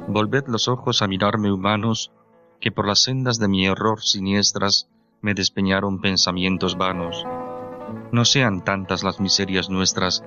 [0.07, 2.11] Volved los ojos a mirarme humanos,
[2.59, 4.89] que por las sendas de mi error siniestras
[5.21, 7.25] me despeñaron pensamientos vanos.
[8.11, 10.23] No sean tantas las miserias nuestras,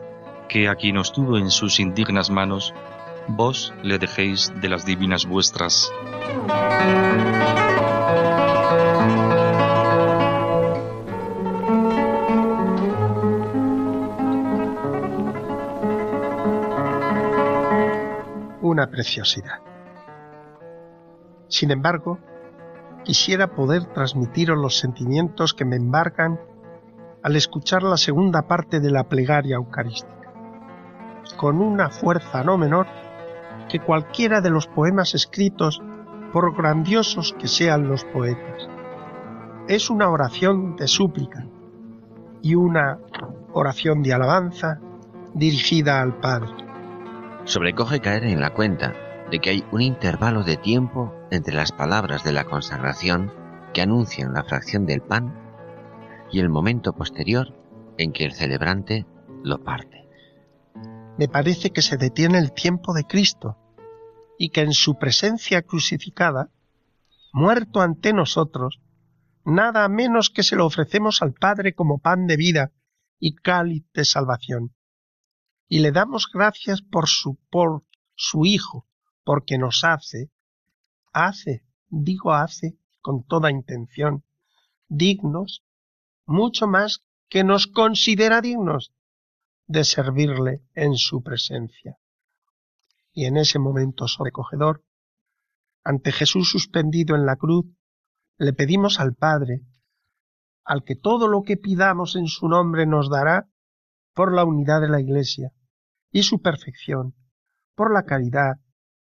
[0.48, 2.74] que a quien os tuvo en sus indignas manos,
[3.36, 5.90] vos le dejéis de las divinas vuestras.
[18.62, 19.60] Una preciosidad.
[21.48, 22.18] Sin embargo,
[23.04, 26.38] quisiera poder transmitiros los sentimientos que me embargan
[27.22, 30.32] al escuchar la segunda parte de la plegaria eucarística,
[31.36, 32.86] con una fuerza no menor
[33.70, 35.80] que cualquiera de los poemas escritos,
[36.32, 38.68] por grandiosos que sean los poetas.
[39.68, 41.46] Es una oración de súplica
[42.42, 42.98] y una
[43.52, 44.80] oración de alabanza
[45.34, 46.50] dirigida al Padre.
[47.44, 48.94] Sobrecoge caer en la cuenta
[49.30, 53.32] de que hay un intervalo de tiempo entre las palabras de la consagración
[53.72, 55.34] que anuncian la fracción del pan
[56.32, 57.54] y el momento posterior
[57.98, 59.06] en que el celebrante
[59.42, 60.08] lo parte.
[61.18, 63.59] Me parece que se detiene el tiempo de Cristo
[64.42, 66.50] y que en su presencia crucificada,
[67.30, 68.80] muerto ante nosotros,
[69.44, 72.72] nada menos que se lo ofrecemos al Padre como pan de vida
[73.18, 74.74] y cáliz de salvación.
[75.68, 77.84] Y le damos gracias por su, por
[78.14, 78.86] su Hijo,
[79.24, 80.30] porque nos hace
[81.12, 84.24] hace, digo hace, con toda intención,
[84.88, 85.66] dignos,
[86.24, 88.94] mucho más que nos considera dignos
[89.66, 91.99] de servirle en su presencia.
[93.12, 94.84] Y en ese momento sobrecogedor,
[95.84, 97.66] ante Jesús suspendido en la cruz,
[98.38, 99.62] le pedimos al Padre,
[100.64, 103.48] al que todo lo que pidamos en su nombre nos dará,
[104.14, 105.52] por la unidad de la Iglesia
[106.10, 107.14] y su perfección,
[107.74, 108.56] por la caridad,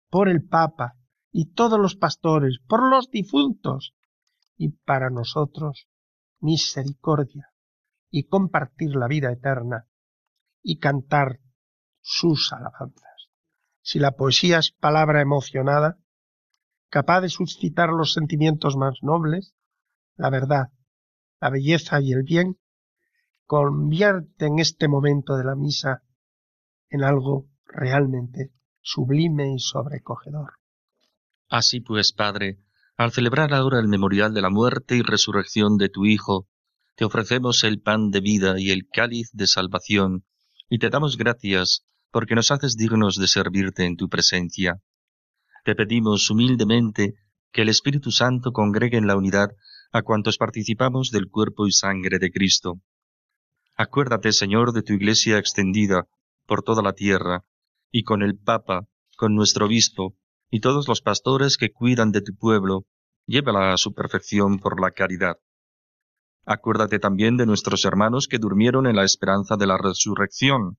[0.08, 0.94] por el Papa
[1.32, 3.94] y todos los pastores, por los difuntos,
[4.56, 5.88] y para nosotros
[6.40, 7.50] misericordia,
[8.10, 9.88] y compartir la vida eterna,
[10.62, 11.40] y cantar
[12.00, 13.13] sus alabanzas.
[13.86, 15.98] Si la poesía es palabra emocionada,
[16.88, 19.54] capaz de suscitar los sentimientos más nobles,
[20.16, 20.72] la verdad,
[21.38, 22.56] la belleza y el bien,
[23.44, 26.02] convierte en este momento de la misa
[26.88, 30.54] en algo realmente sublime y sobrecogedor.
[31.50, 32.60] Así pues, Padre,
[32.96, 36.48] al celebrar ahora el memorial de la muerte y resurrección de tu Hijo,
[36.94, 40.24] te ofrecemos el pan de vida y el cáliz de salvación,
[40.70, 44.80] y te damos gracias porque nos haces dignos de servirte en tu presencia.
[45.64, 47.14] Te pedimos humildemente
[47.50, 49.48] que el Espíritu Santo congregue en la unidad
[49.90, 52.74] a cuantos participamos del cuerpo y sangre de Cristo.
[53.76, 56.06] Acuérdate, Señor, de tu Iglesia extendida
[56.46, 57.46] por toda la tierra,
[57.90, 58.86] y con el Papa,
[59.16, 60.14] con nuestro Obispo,
[60.52, 62.86] y todos los pastores que cuidan de tu pueblo,
[63.26, 65.38] llévala a su perfección por la caridad.
[66.46, 70.78] Acuérdate también de nuestros hermanos que durmieron en la esperanza de la resurrección,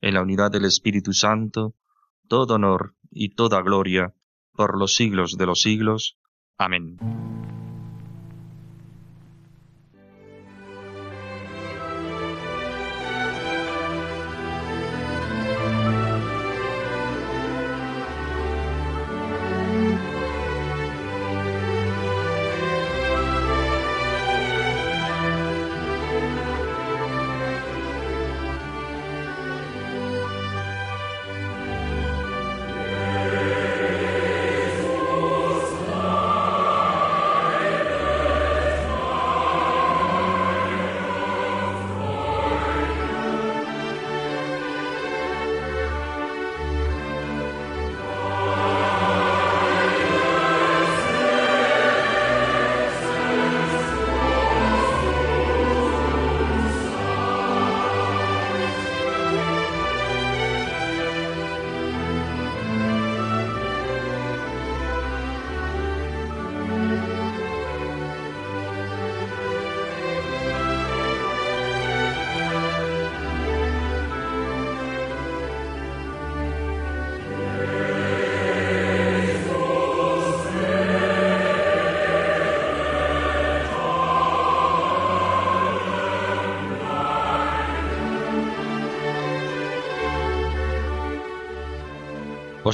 [0.00, 1.74] en la unidad del Espíritu Santo,
[2.28, 4.14] todo honor y toda gloria,
[4.52, 6.18] por los siglos de los siglos.
[6.58, 6.98] Amén.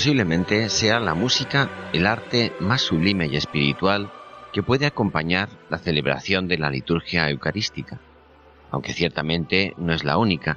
[0.00, 4.10] Posiblemente sea la música el arte más sublime y espiritual
[4.50, 8.00] que puede acompañar la celebración de la liturgia eucarística,
[8.70, 10.56] aunque ciertamente no es la única,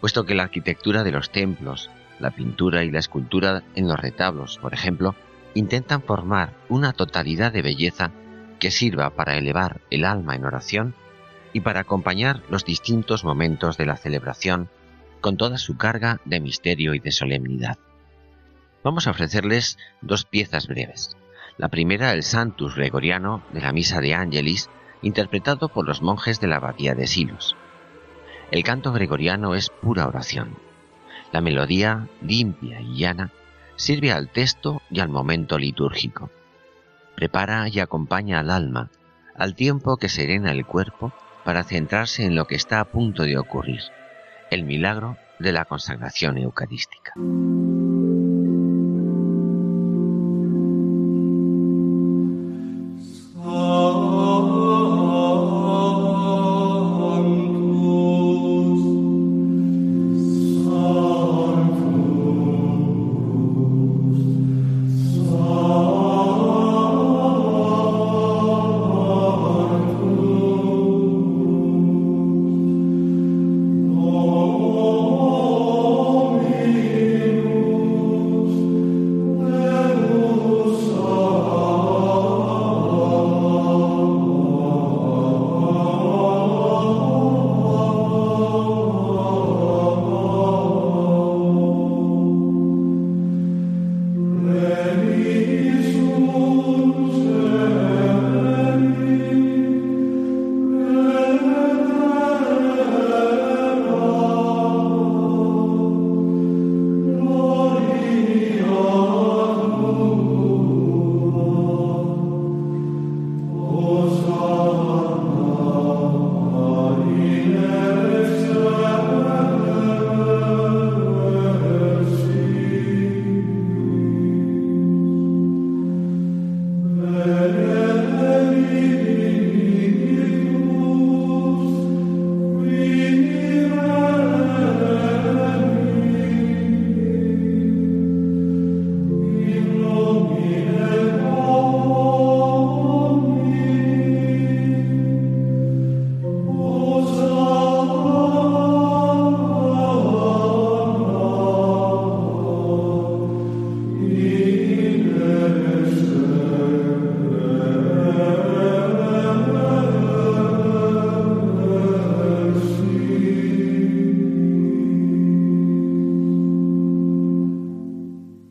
[0.00, 1.88] puesto que la arquitectura de los templos,
[2.18, 5.14] la pintura y la escultura en los retablos, por ejemplo,
[5.54, 8.10] intentan formar una totalidad de belleza
[8.58, 10.96] que sirva para elevar el alma en oración
[11.52, 14.68] y para acompañar los distintos momentos de la celebración
[15.20, 17.78] con toda su carga de misterio y de solemnidad.
[18.82, 21.16] Vamos a ofrecerles dos piezas breves.
[21.58, 24.70] La primera, el Santus Gregoriano de la Misa de Angelis,
[25.02, 27.56] interpretado por los monjes de la Abadía de Silos.
[28.50, 30.56] El canto gregoriano es pura oración.
[31.30, 33.32] La melodía, limpia y llana,
[33.76, 36.30] sirve al texto y al momento litúrgico.
[37.16, 38.90] Prepara y acompaña al alma,
[39.36, 41.12] al tiempo que serena el cuerpo
[41.44, 43.82] para centrarse en lo que está a punto de ocurrir,
[44.50, 47.12] el milagro de la consagración eucarística.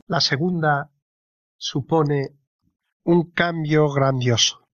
[0.10, 0.90] La segunda
[1.56, 2.30] supone
[3.04, 4.68] un cambio grandioso.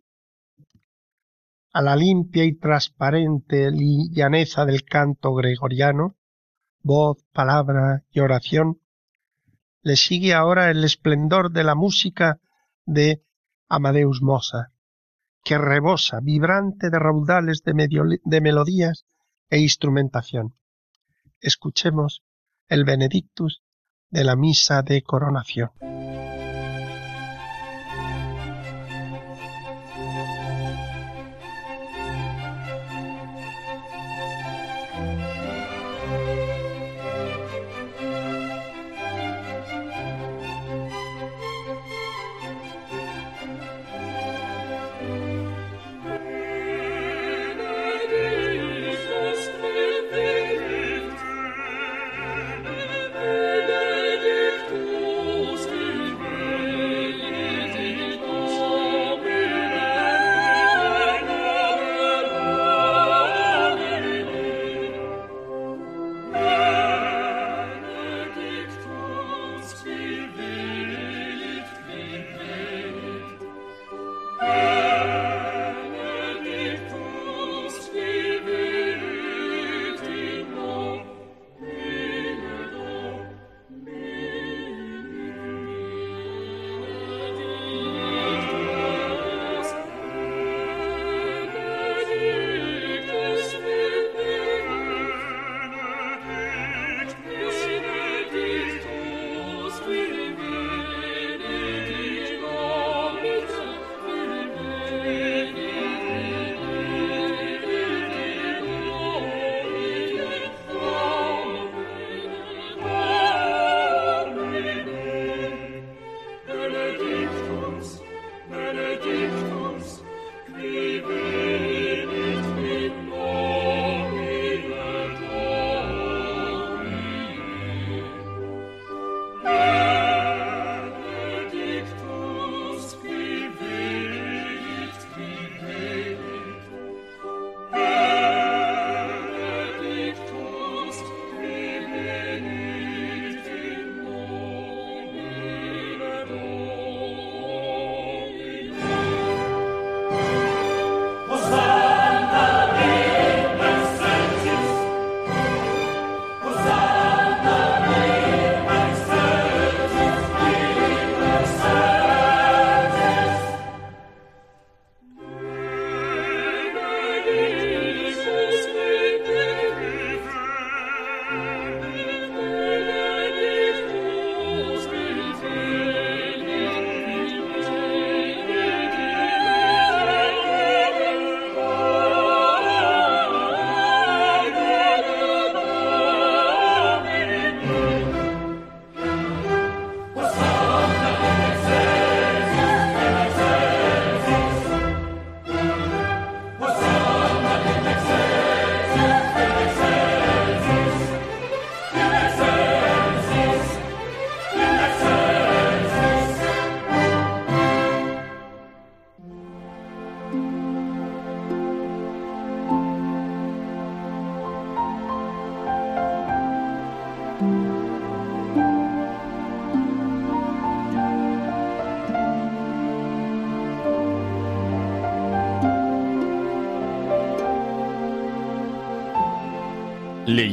[1.73, 6.15] A la limpia y transparente llaneza del canto gregoriano,
[6.85, 8.81] voz, palabra y oración,
[9.83, 12.39] le sigue ahora el esplendor de la música
[12.87, 13.25] de
[13.69, 14.73] Amadeus Mozart,
[15.43, 19.05] que rebosa, vibrante de raudales de, de melodías
[19.51, 20.55] e instrumentación.
[21.41, 22.23] Escuchemos
[22.69, 23.64] el Benedictus
[24.15, 25.71] de la misa de coronación.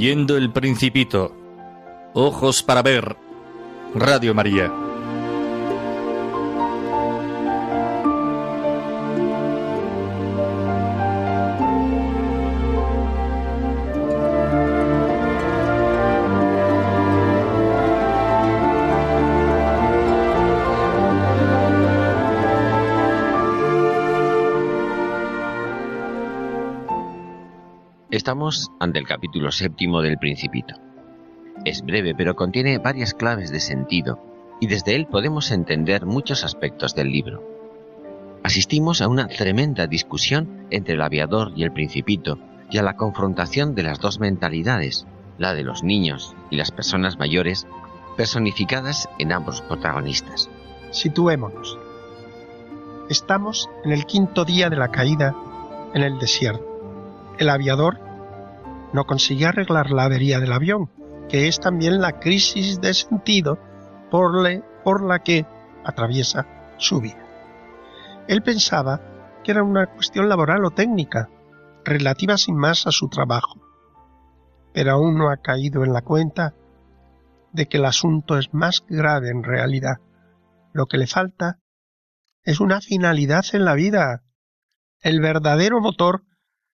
[0.01, 1.31] Leyendo el Principito.
[2.15, 3.15] Ojos para ver.
[3.93, 4.90] Radio María.
[28.31, 30.75] Estamos ante el capítulo séptimo del Principito.
[31.65, 34.23] Es breve, pero contiene varias claves de sentido,
[34.61, 37.43] y desde él podemos entender muchos aspectos del libro.
[38.41, 43.75] Asistimos a una tremenda discusión entre el aviador y el Principito, y a la confrontación
[43.75, 45.05] de las dos mentalidades,
[45.37, 47.67] la de los niños y las personas mayores,
[48.15, 50.49] personificadas en ambos protagonistas.
[50.91, 51.77] Situémonos.
[53.09, 55.35] Estamos en el quinto día de la caída
[55.93, 56.65] en el desierto.
[57.37, 58.00] El aviador
[58.93, 60.89] no consiguió arreglar la avería del avión,
[61.29, 63.57] que es también la crisis de sentido
[64.09, 64.31] por
[64.83, 65.45] por la que
[65.85, 66.45] atraviesa
[66.77, 67.23] su vida.
[68.27, 69.01] Él pensaba
[69.43, 71.29] que era una cuestión laboral o técnica,
[71.83, 73.59] relativa sin más a su trabajo,
[74.73, 76.53] pero aún no ha caído en la cuenta
[77.51, 79.97] de que el asunto es más grave en realidad.
[80.73, 81.59] Lo que le falta
[82.43, 84.23] es una finalidad en la vida,
[85.01, 86.23] el verdadero motor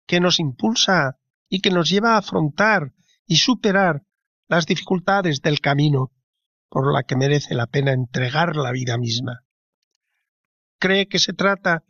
[0.08, 1.18] que nos impulsa
[1.52, 2.94] y que nos lleva a afrontar
[3.28, 4.04] y superar
[4.48, 6.14] las dificultades del camino
[6.70, 9.44] por la que merece la pena entregar la vida misma.
[10.80, 11.84] ¿Cree que se trata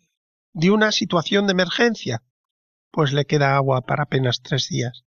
[0.52, 2.24] de una situación de emergencia?
[2.90, 5.04] Pues le queda agua para apenas tres días.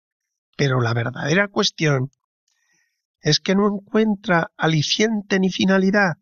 [0.56, 2.10] Pero la verdadera cuestión
[3.20, 6.14] es que no encuentra aliciente ni finalidad.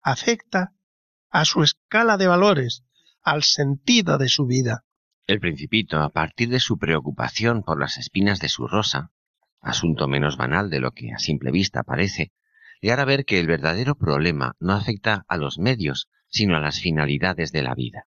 [0.00, 0.74] Afecta
[1.28, 2.84] a su escala de valores,
[3.22, 4.84] al sentido de su vida.
[5.28, 9.12] El principito, a partir de su preocupación por las espinas de su rosa,
[9.60, 12.32] asunto menos banal de lo que a simple vista parece,
[12.80, 16.80] le hará ver que el verdadero problema no afecta a los medios, sino a las
[16.80, 18.06] finalidades de la vida.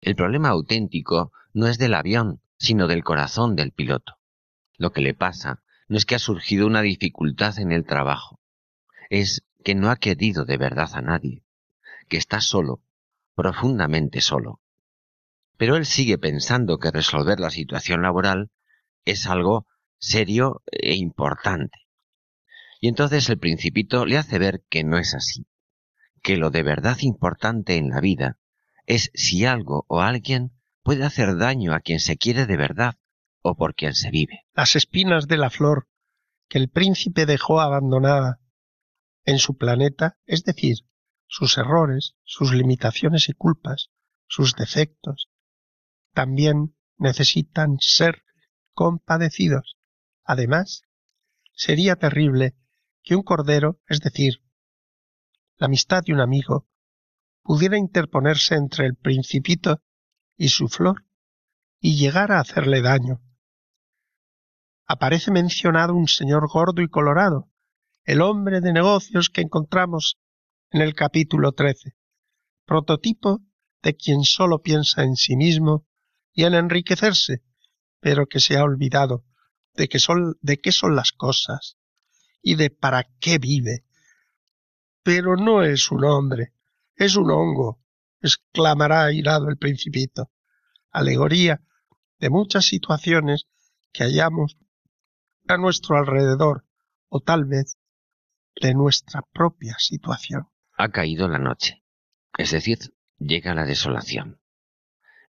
[0.00, 4.18] El problema auténtico no es del avión, sino del corazón del piloto.
[4.76, 8.40] Lo que le pasa no es que ha surgido una dificultad en el trabajo,
[9.08, 11.44] es que no ha querido de verdad a nadie,
[12.08, 12.82] que está solo,
[13.36, 14.63] profundamente solo.
[15.56, 18.50] Pero él sigue pensando que resolver la situación laboral
[19.04, 19.66] es algo
[19.98, 21.78] serio e importante.
[22.80, 25.46] Y entonces el principito le hace ver que no es así,
[26.22, 28.38] que lo de verdad importante en la vida
[28.86, 30.52] es si algo o alguien
[30.82, 32.98] puede hacer daño a quien se quiere de verdad
[33.40, 34.44] o por quien se vive.
[34.54, 35.88] Las espinas de la flor
[36.48, 38.40] que el príncipe dejó abandonada
[39.24, 40.76] en su planeta, es decir,
[41.26, 43.90] sus errores, sus limitaciones y culpas,
[44.26, 45.30] sus defectos,
[46.14, 48.22] también necesitan ser
[48.72, 49.76] compadecidos.
[50.24, 50.82] Además,
[51.52, 52.56] sería terrible
[53.02, 54.42] que un cordero, es decir,
[55.56, 56.66] la amistad de un amigo,
[57.42, 59.82] pudiera interponerse entre el principito
[60.36, 61.04] y su flor
[61.80, 63.20] y llegar a hacerle daño.
[64.86, 67.50] Aparece mencionado un señor gordo y colorado,
[68.04, 70.18] el hombre de negocios que encontramos
[70.70, 71.94] en el capítulo 13,
[72.64, 73.40] prototipo
[73.82, 75.86] de quien sólo piensa en sí mismo
[76.34, 77.42] y en enriquecerse,
[78.00, 79.24] pero que se ha olvidado
[79.74, 81.78] de, que son, de qué son las cosas
[82.42, 83.84] y de para qué vive.
[85.02, 86.52] Pero no es un hombre,
[86.96, 87.80] es un hongo,
[88.20, 90.30] exclamará airado el principito,
[90.90, 91.62] alegoría
[92.18, 93.46] de muchas situaciones
[93.92, 94.58] que hallamos
[95.46, 96.66] a nuestro alrededor,
[97.08, 97.78] o tal vez
[98.60, 100.48] de nuestra propia situación.
[100.76, 101.84] Ha caído la noche,
[102.36, 102.78] es decir,
[103.18, 104.40] llega la desolación.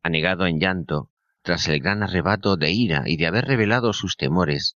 [0.03, 1.09] Anegado en llanto,
[1.43, 4.75] tras el gran arrebato de ira y de haber revelado sus temores,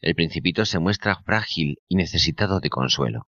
[0.00, 3.26] el principito se muestra frágil y necesitado de consuelo.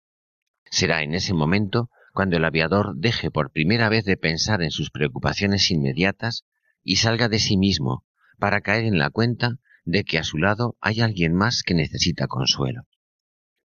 [0.70, 4.90] Será en ese momento cuando el aviador deje por primera vez de pensar en sus
[4.90, 6.44] preocupaciones inmediatas
[6.84, 8.04] y salga de sí mismo
[8.38, 12.28] para caer en la cuenta de que a su lado hay alguien más que necesita
[12.28, 12.82] consuelo.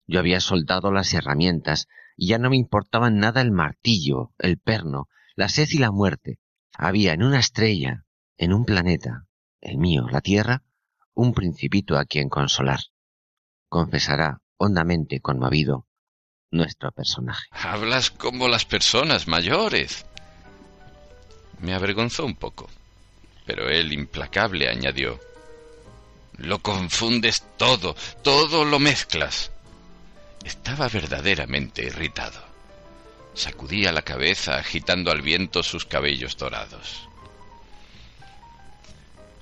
[0.07, 5.09] Yo había soltado las herramientas y ya no me importaban nada el martillo, el perno,
[5.37, 6.39] la sed y la muerte.
[6.77, 8.05] Había en una estrella,
[8.37, 9.27] en un planeta,
[9.61, 10.63] el mío, la Tierra,
[11.15, 12.81] un principito a quien consolar.
[13.69, 15.87] Confesará, hondamente conmovido,
[16.51, 17.47] nuestro personaje.
[17.51, 20.07] Hablas como las personas mayores.
[21.61, 22.69] Me avergonzó un poco,
[23.47, 25.21] pero él, implacable, añadió,
[26.39, 29.53] Lo confundes todo, todo lo mezclas.
[30.45, 32.52] Estaba verdaderamente irritado.
[33.35, 37.09] Sacudía la cabeza agitando al viento sus cabellos dorados.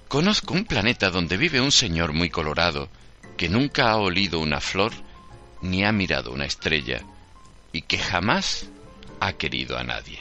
[0.08, 2.88] Conozco un planeta donde vive un señor muy colorado
[3.36, 4.92] que nunca ha olido una flor
[5.62, 7.02] ni ha mirado una estrella
[7.72, 8.66] y que jamás
[9.20, 10.18] ha querido a nadie.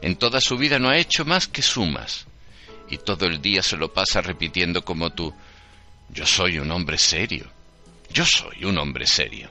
[0.00, 2.26] En toda su vida no ha hecho más que sumas
[2.88, 5.34] y todo el día se lo pasa repitiendo como tú,
[6.10, 7.50] yo soy un hombre serio,
[8.10, 9.50] yo soy un hombre serio.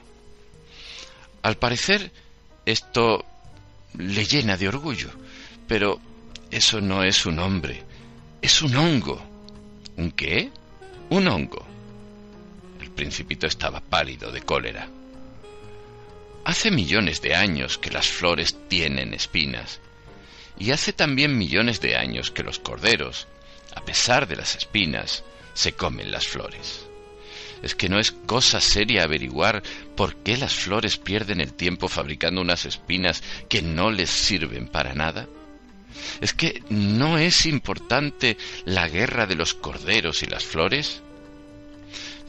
[1.42, 2.10] Al parecer,
[2.70, 3.24] esto
[3.96, 5.08] le llena de orgullo,
[5.66, 5.98] pero
[6.50, 7.82] eso no es un hombre,
[8.42, 9.22] es un hongo.
[9.96, 10.50] ¿Un qué?
[11.08, 11.64] Un hongo.
[12.80, 14.86] El principito estaba pálido de cólera.
[16.44, 19.80] Hace millones de años que las flores tienen espinas,
[20.58, 23.28] y hace también millones de años que los corderos,
[23.74, 26.87] a pesar de las espinas, se comen las flores.
[27.62, 29.62] ¿Es que no es cosa seria averiguar
[29.96, 34.94] por qué las flores pierden el tiempo fabricando unas espinas que no les sirven para
[34.94, 35.28] nada?
[36.20, 41.02] ¿Es que no es importante la guerra de los corderos y las flores?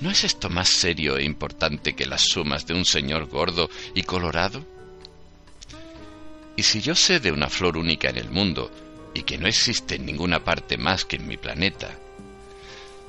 [0.02, 4.04] ¿No es esto más serio e importante que las sumas de un señor gordo y
[4.04, 4.66] colorado?
[6.56, 8.72] Y si yo sé de una flor única en el mundo
[9.14, 11.98] y que no existe en ninguna parte más que en mi planeta,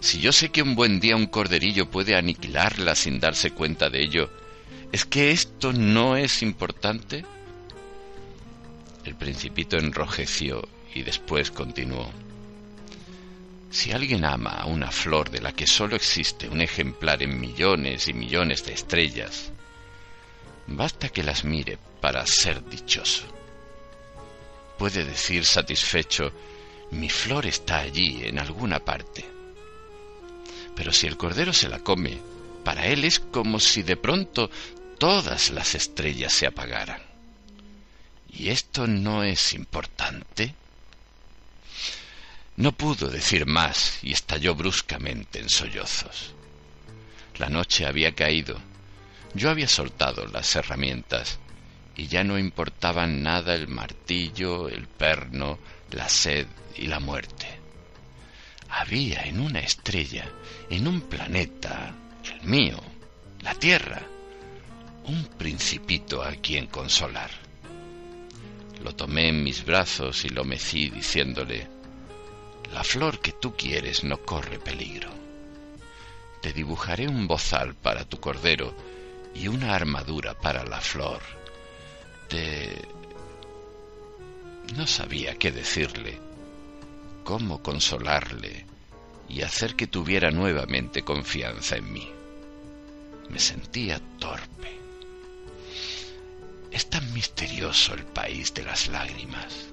[0.00, 4.02] si yo sé que un buen día un corderillo puede aniquilarla sin darse cuenta de
[4.02, 4.30] ello,
[4.92, 7.24] ¿es que esto no es importante?
[9.04, 12.10] El principito enrojeció y después continuó.
[13.70, 18.08] Si alguien ama a una flor de la que solo existe un ejemplar en millones
[18.08, 19.52] y millones de estrellas,
[20.66, 23.26] basta que las mire para ser dichoso.
[24.78, 26.32] Puede decir satisfecho,
[26.90, 29.39] mi flor está allí en alguna parte.
[30.74, 32.18] Pero si el cordero se la come,
[32.64, 34.50] para él es como si de pronto
[34.98, 37.02] todas las estrellas se apagaran.
[38.32, 40.54] ¿Y esto no es importante?
[42.56, 46.34] No pudo decir más y estalló bruscamente en sollozos.
[47.38, 48.60] La noche había caído.
[49.34, 51.38] Yo había soltado las herramientas
[51.96, 55.58] y ya no importaban nada el martillo, el perno,
[55.90, 56.46] la sed
[56.76, 57.59] y la muerte.
[58.70, 60.30] Había en una estrella,
[60.68, 61.92] en un planeta,
[62.32, 62.78] el mío,
[63.40, 64.00] la Tierra,
[65.04, 67.30] un principito a quien consolar.
[68.82, 71.68] Lo tomé en mis brazos y lo mecí diciéndole,
[72.72, 75.10] la flor que tú quieres no corre peligro.
[76.40, 78.74] Te dibujaré un bozal para tu cordero
[79.34, 81.20] y una armadura para la flor.
[82.28, 82.80] Te...
[84.76, 86.29] No sabía qué decirle,
[87.30, 88.66] cómo consolarle
[89.28, 92.10] y hacer que tuviera nuevamente confianza en mí.
[93.28, 94.80] Me sentía torpe.
[96.72, 99.68] Es tan misterioso el país de las lágrimas.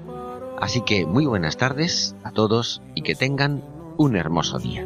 [0.59, 3.63] Así que muy buenas tardes a todos y que tengan
[3.97, 4.85] un hermoso día.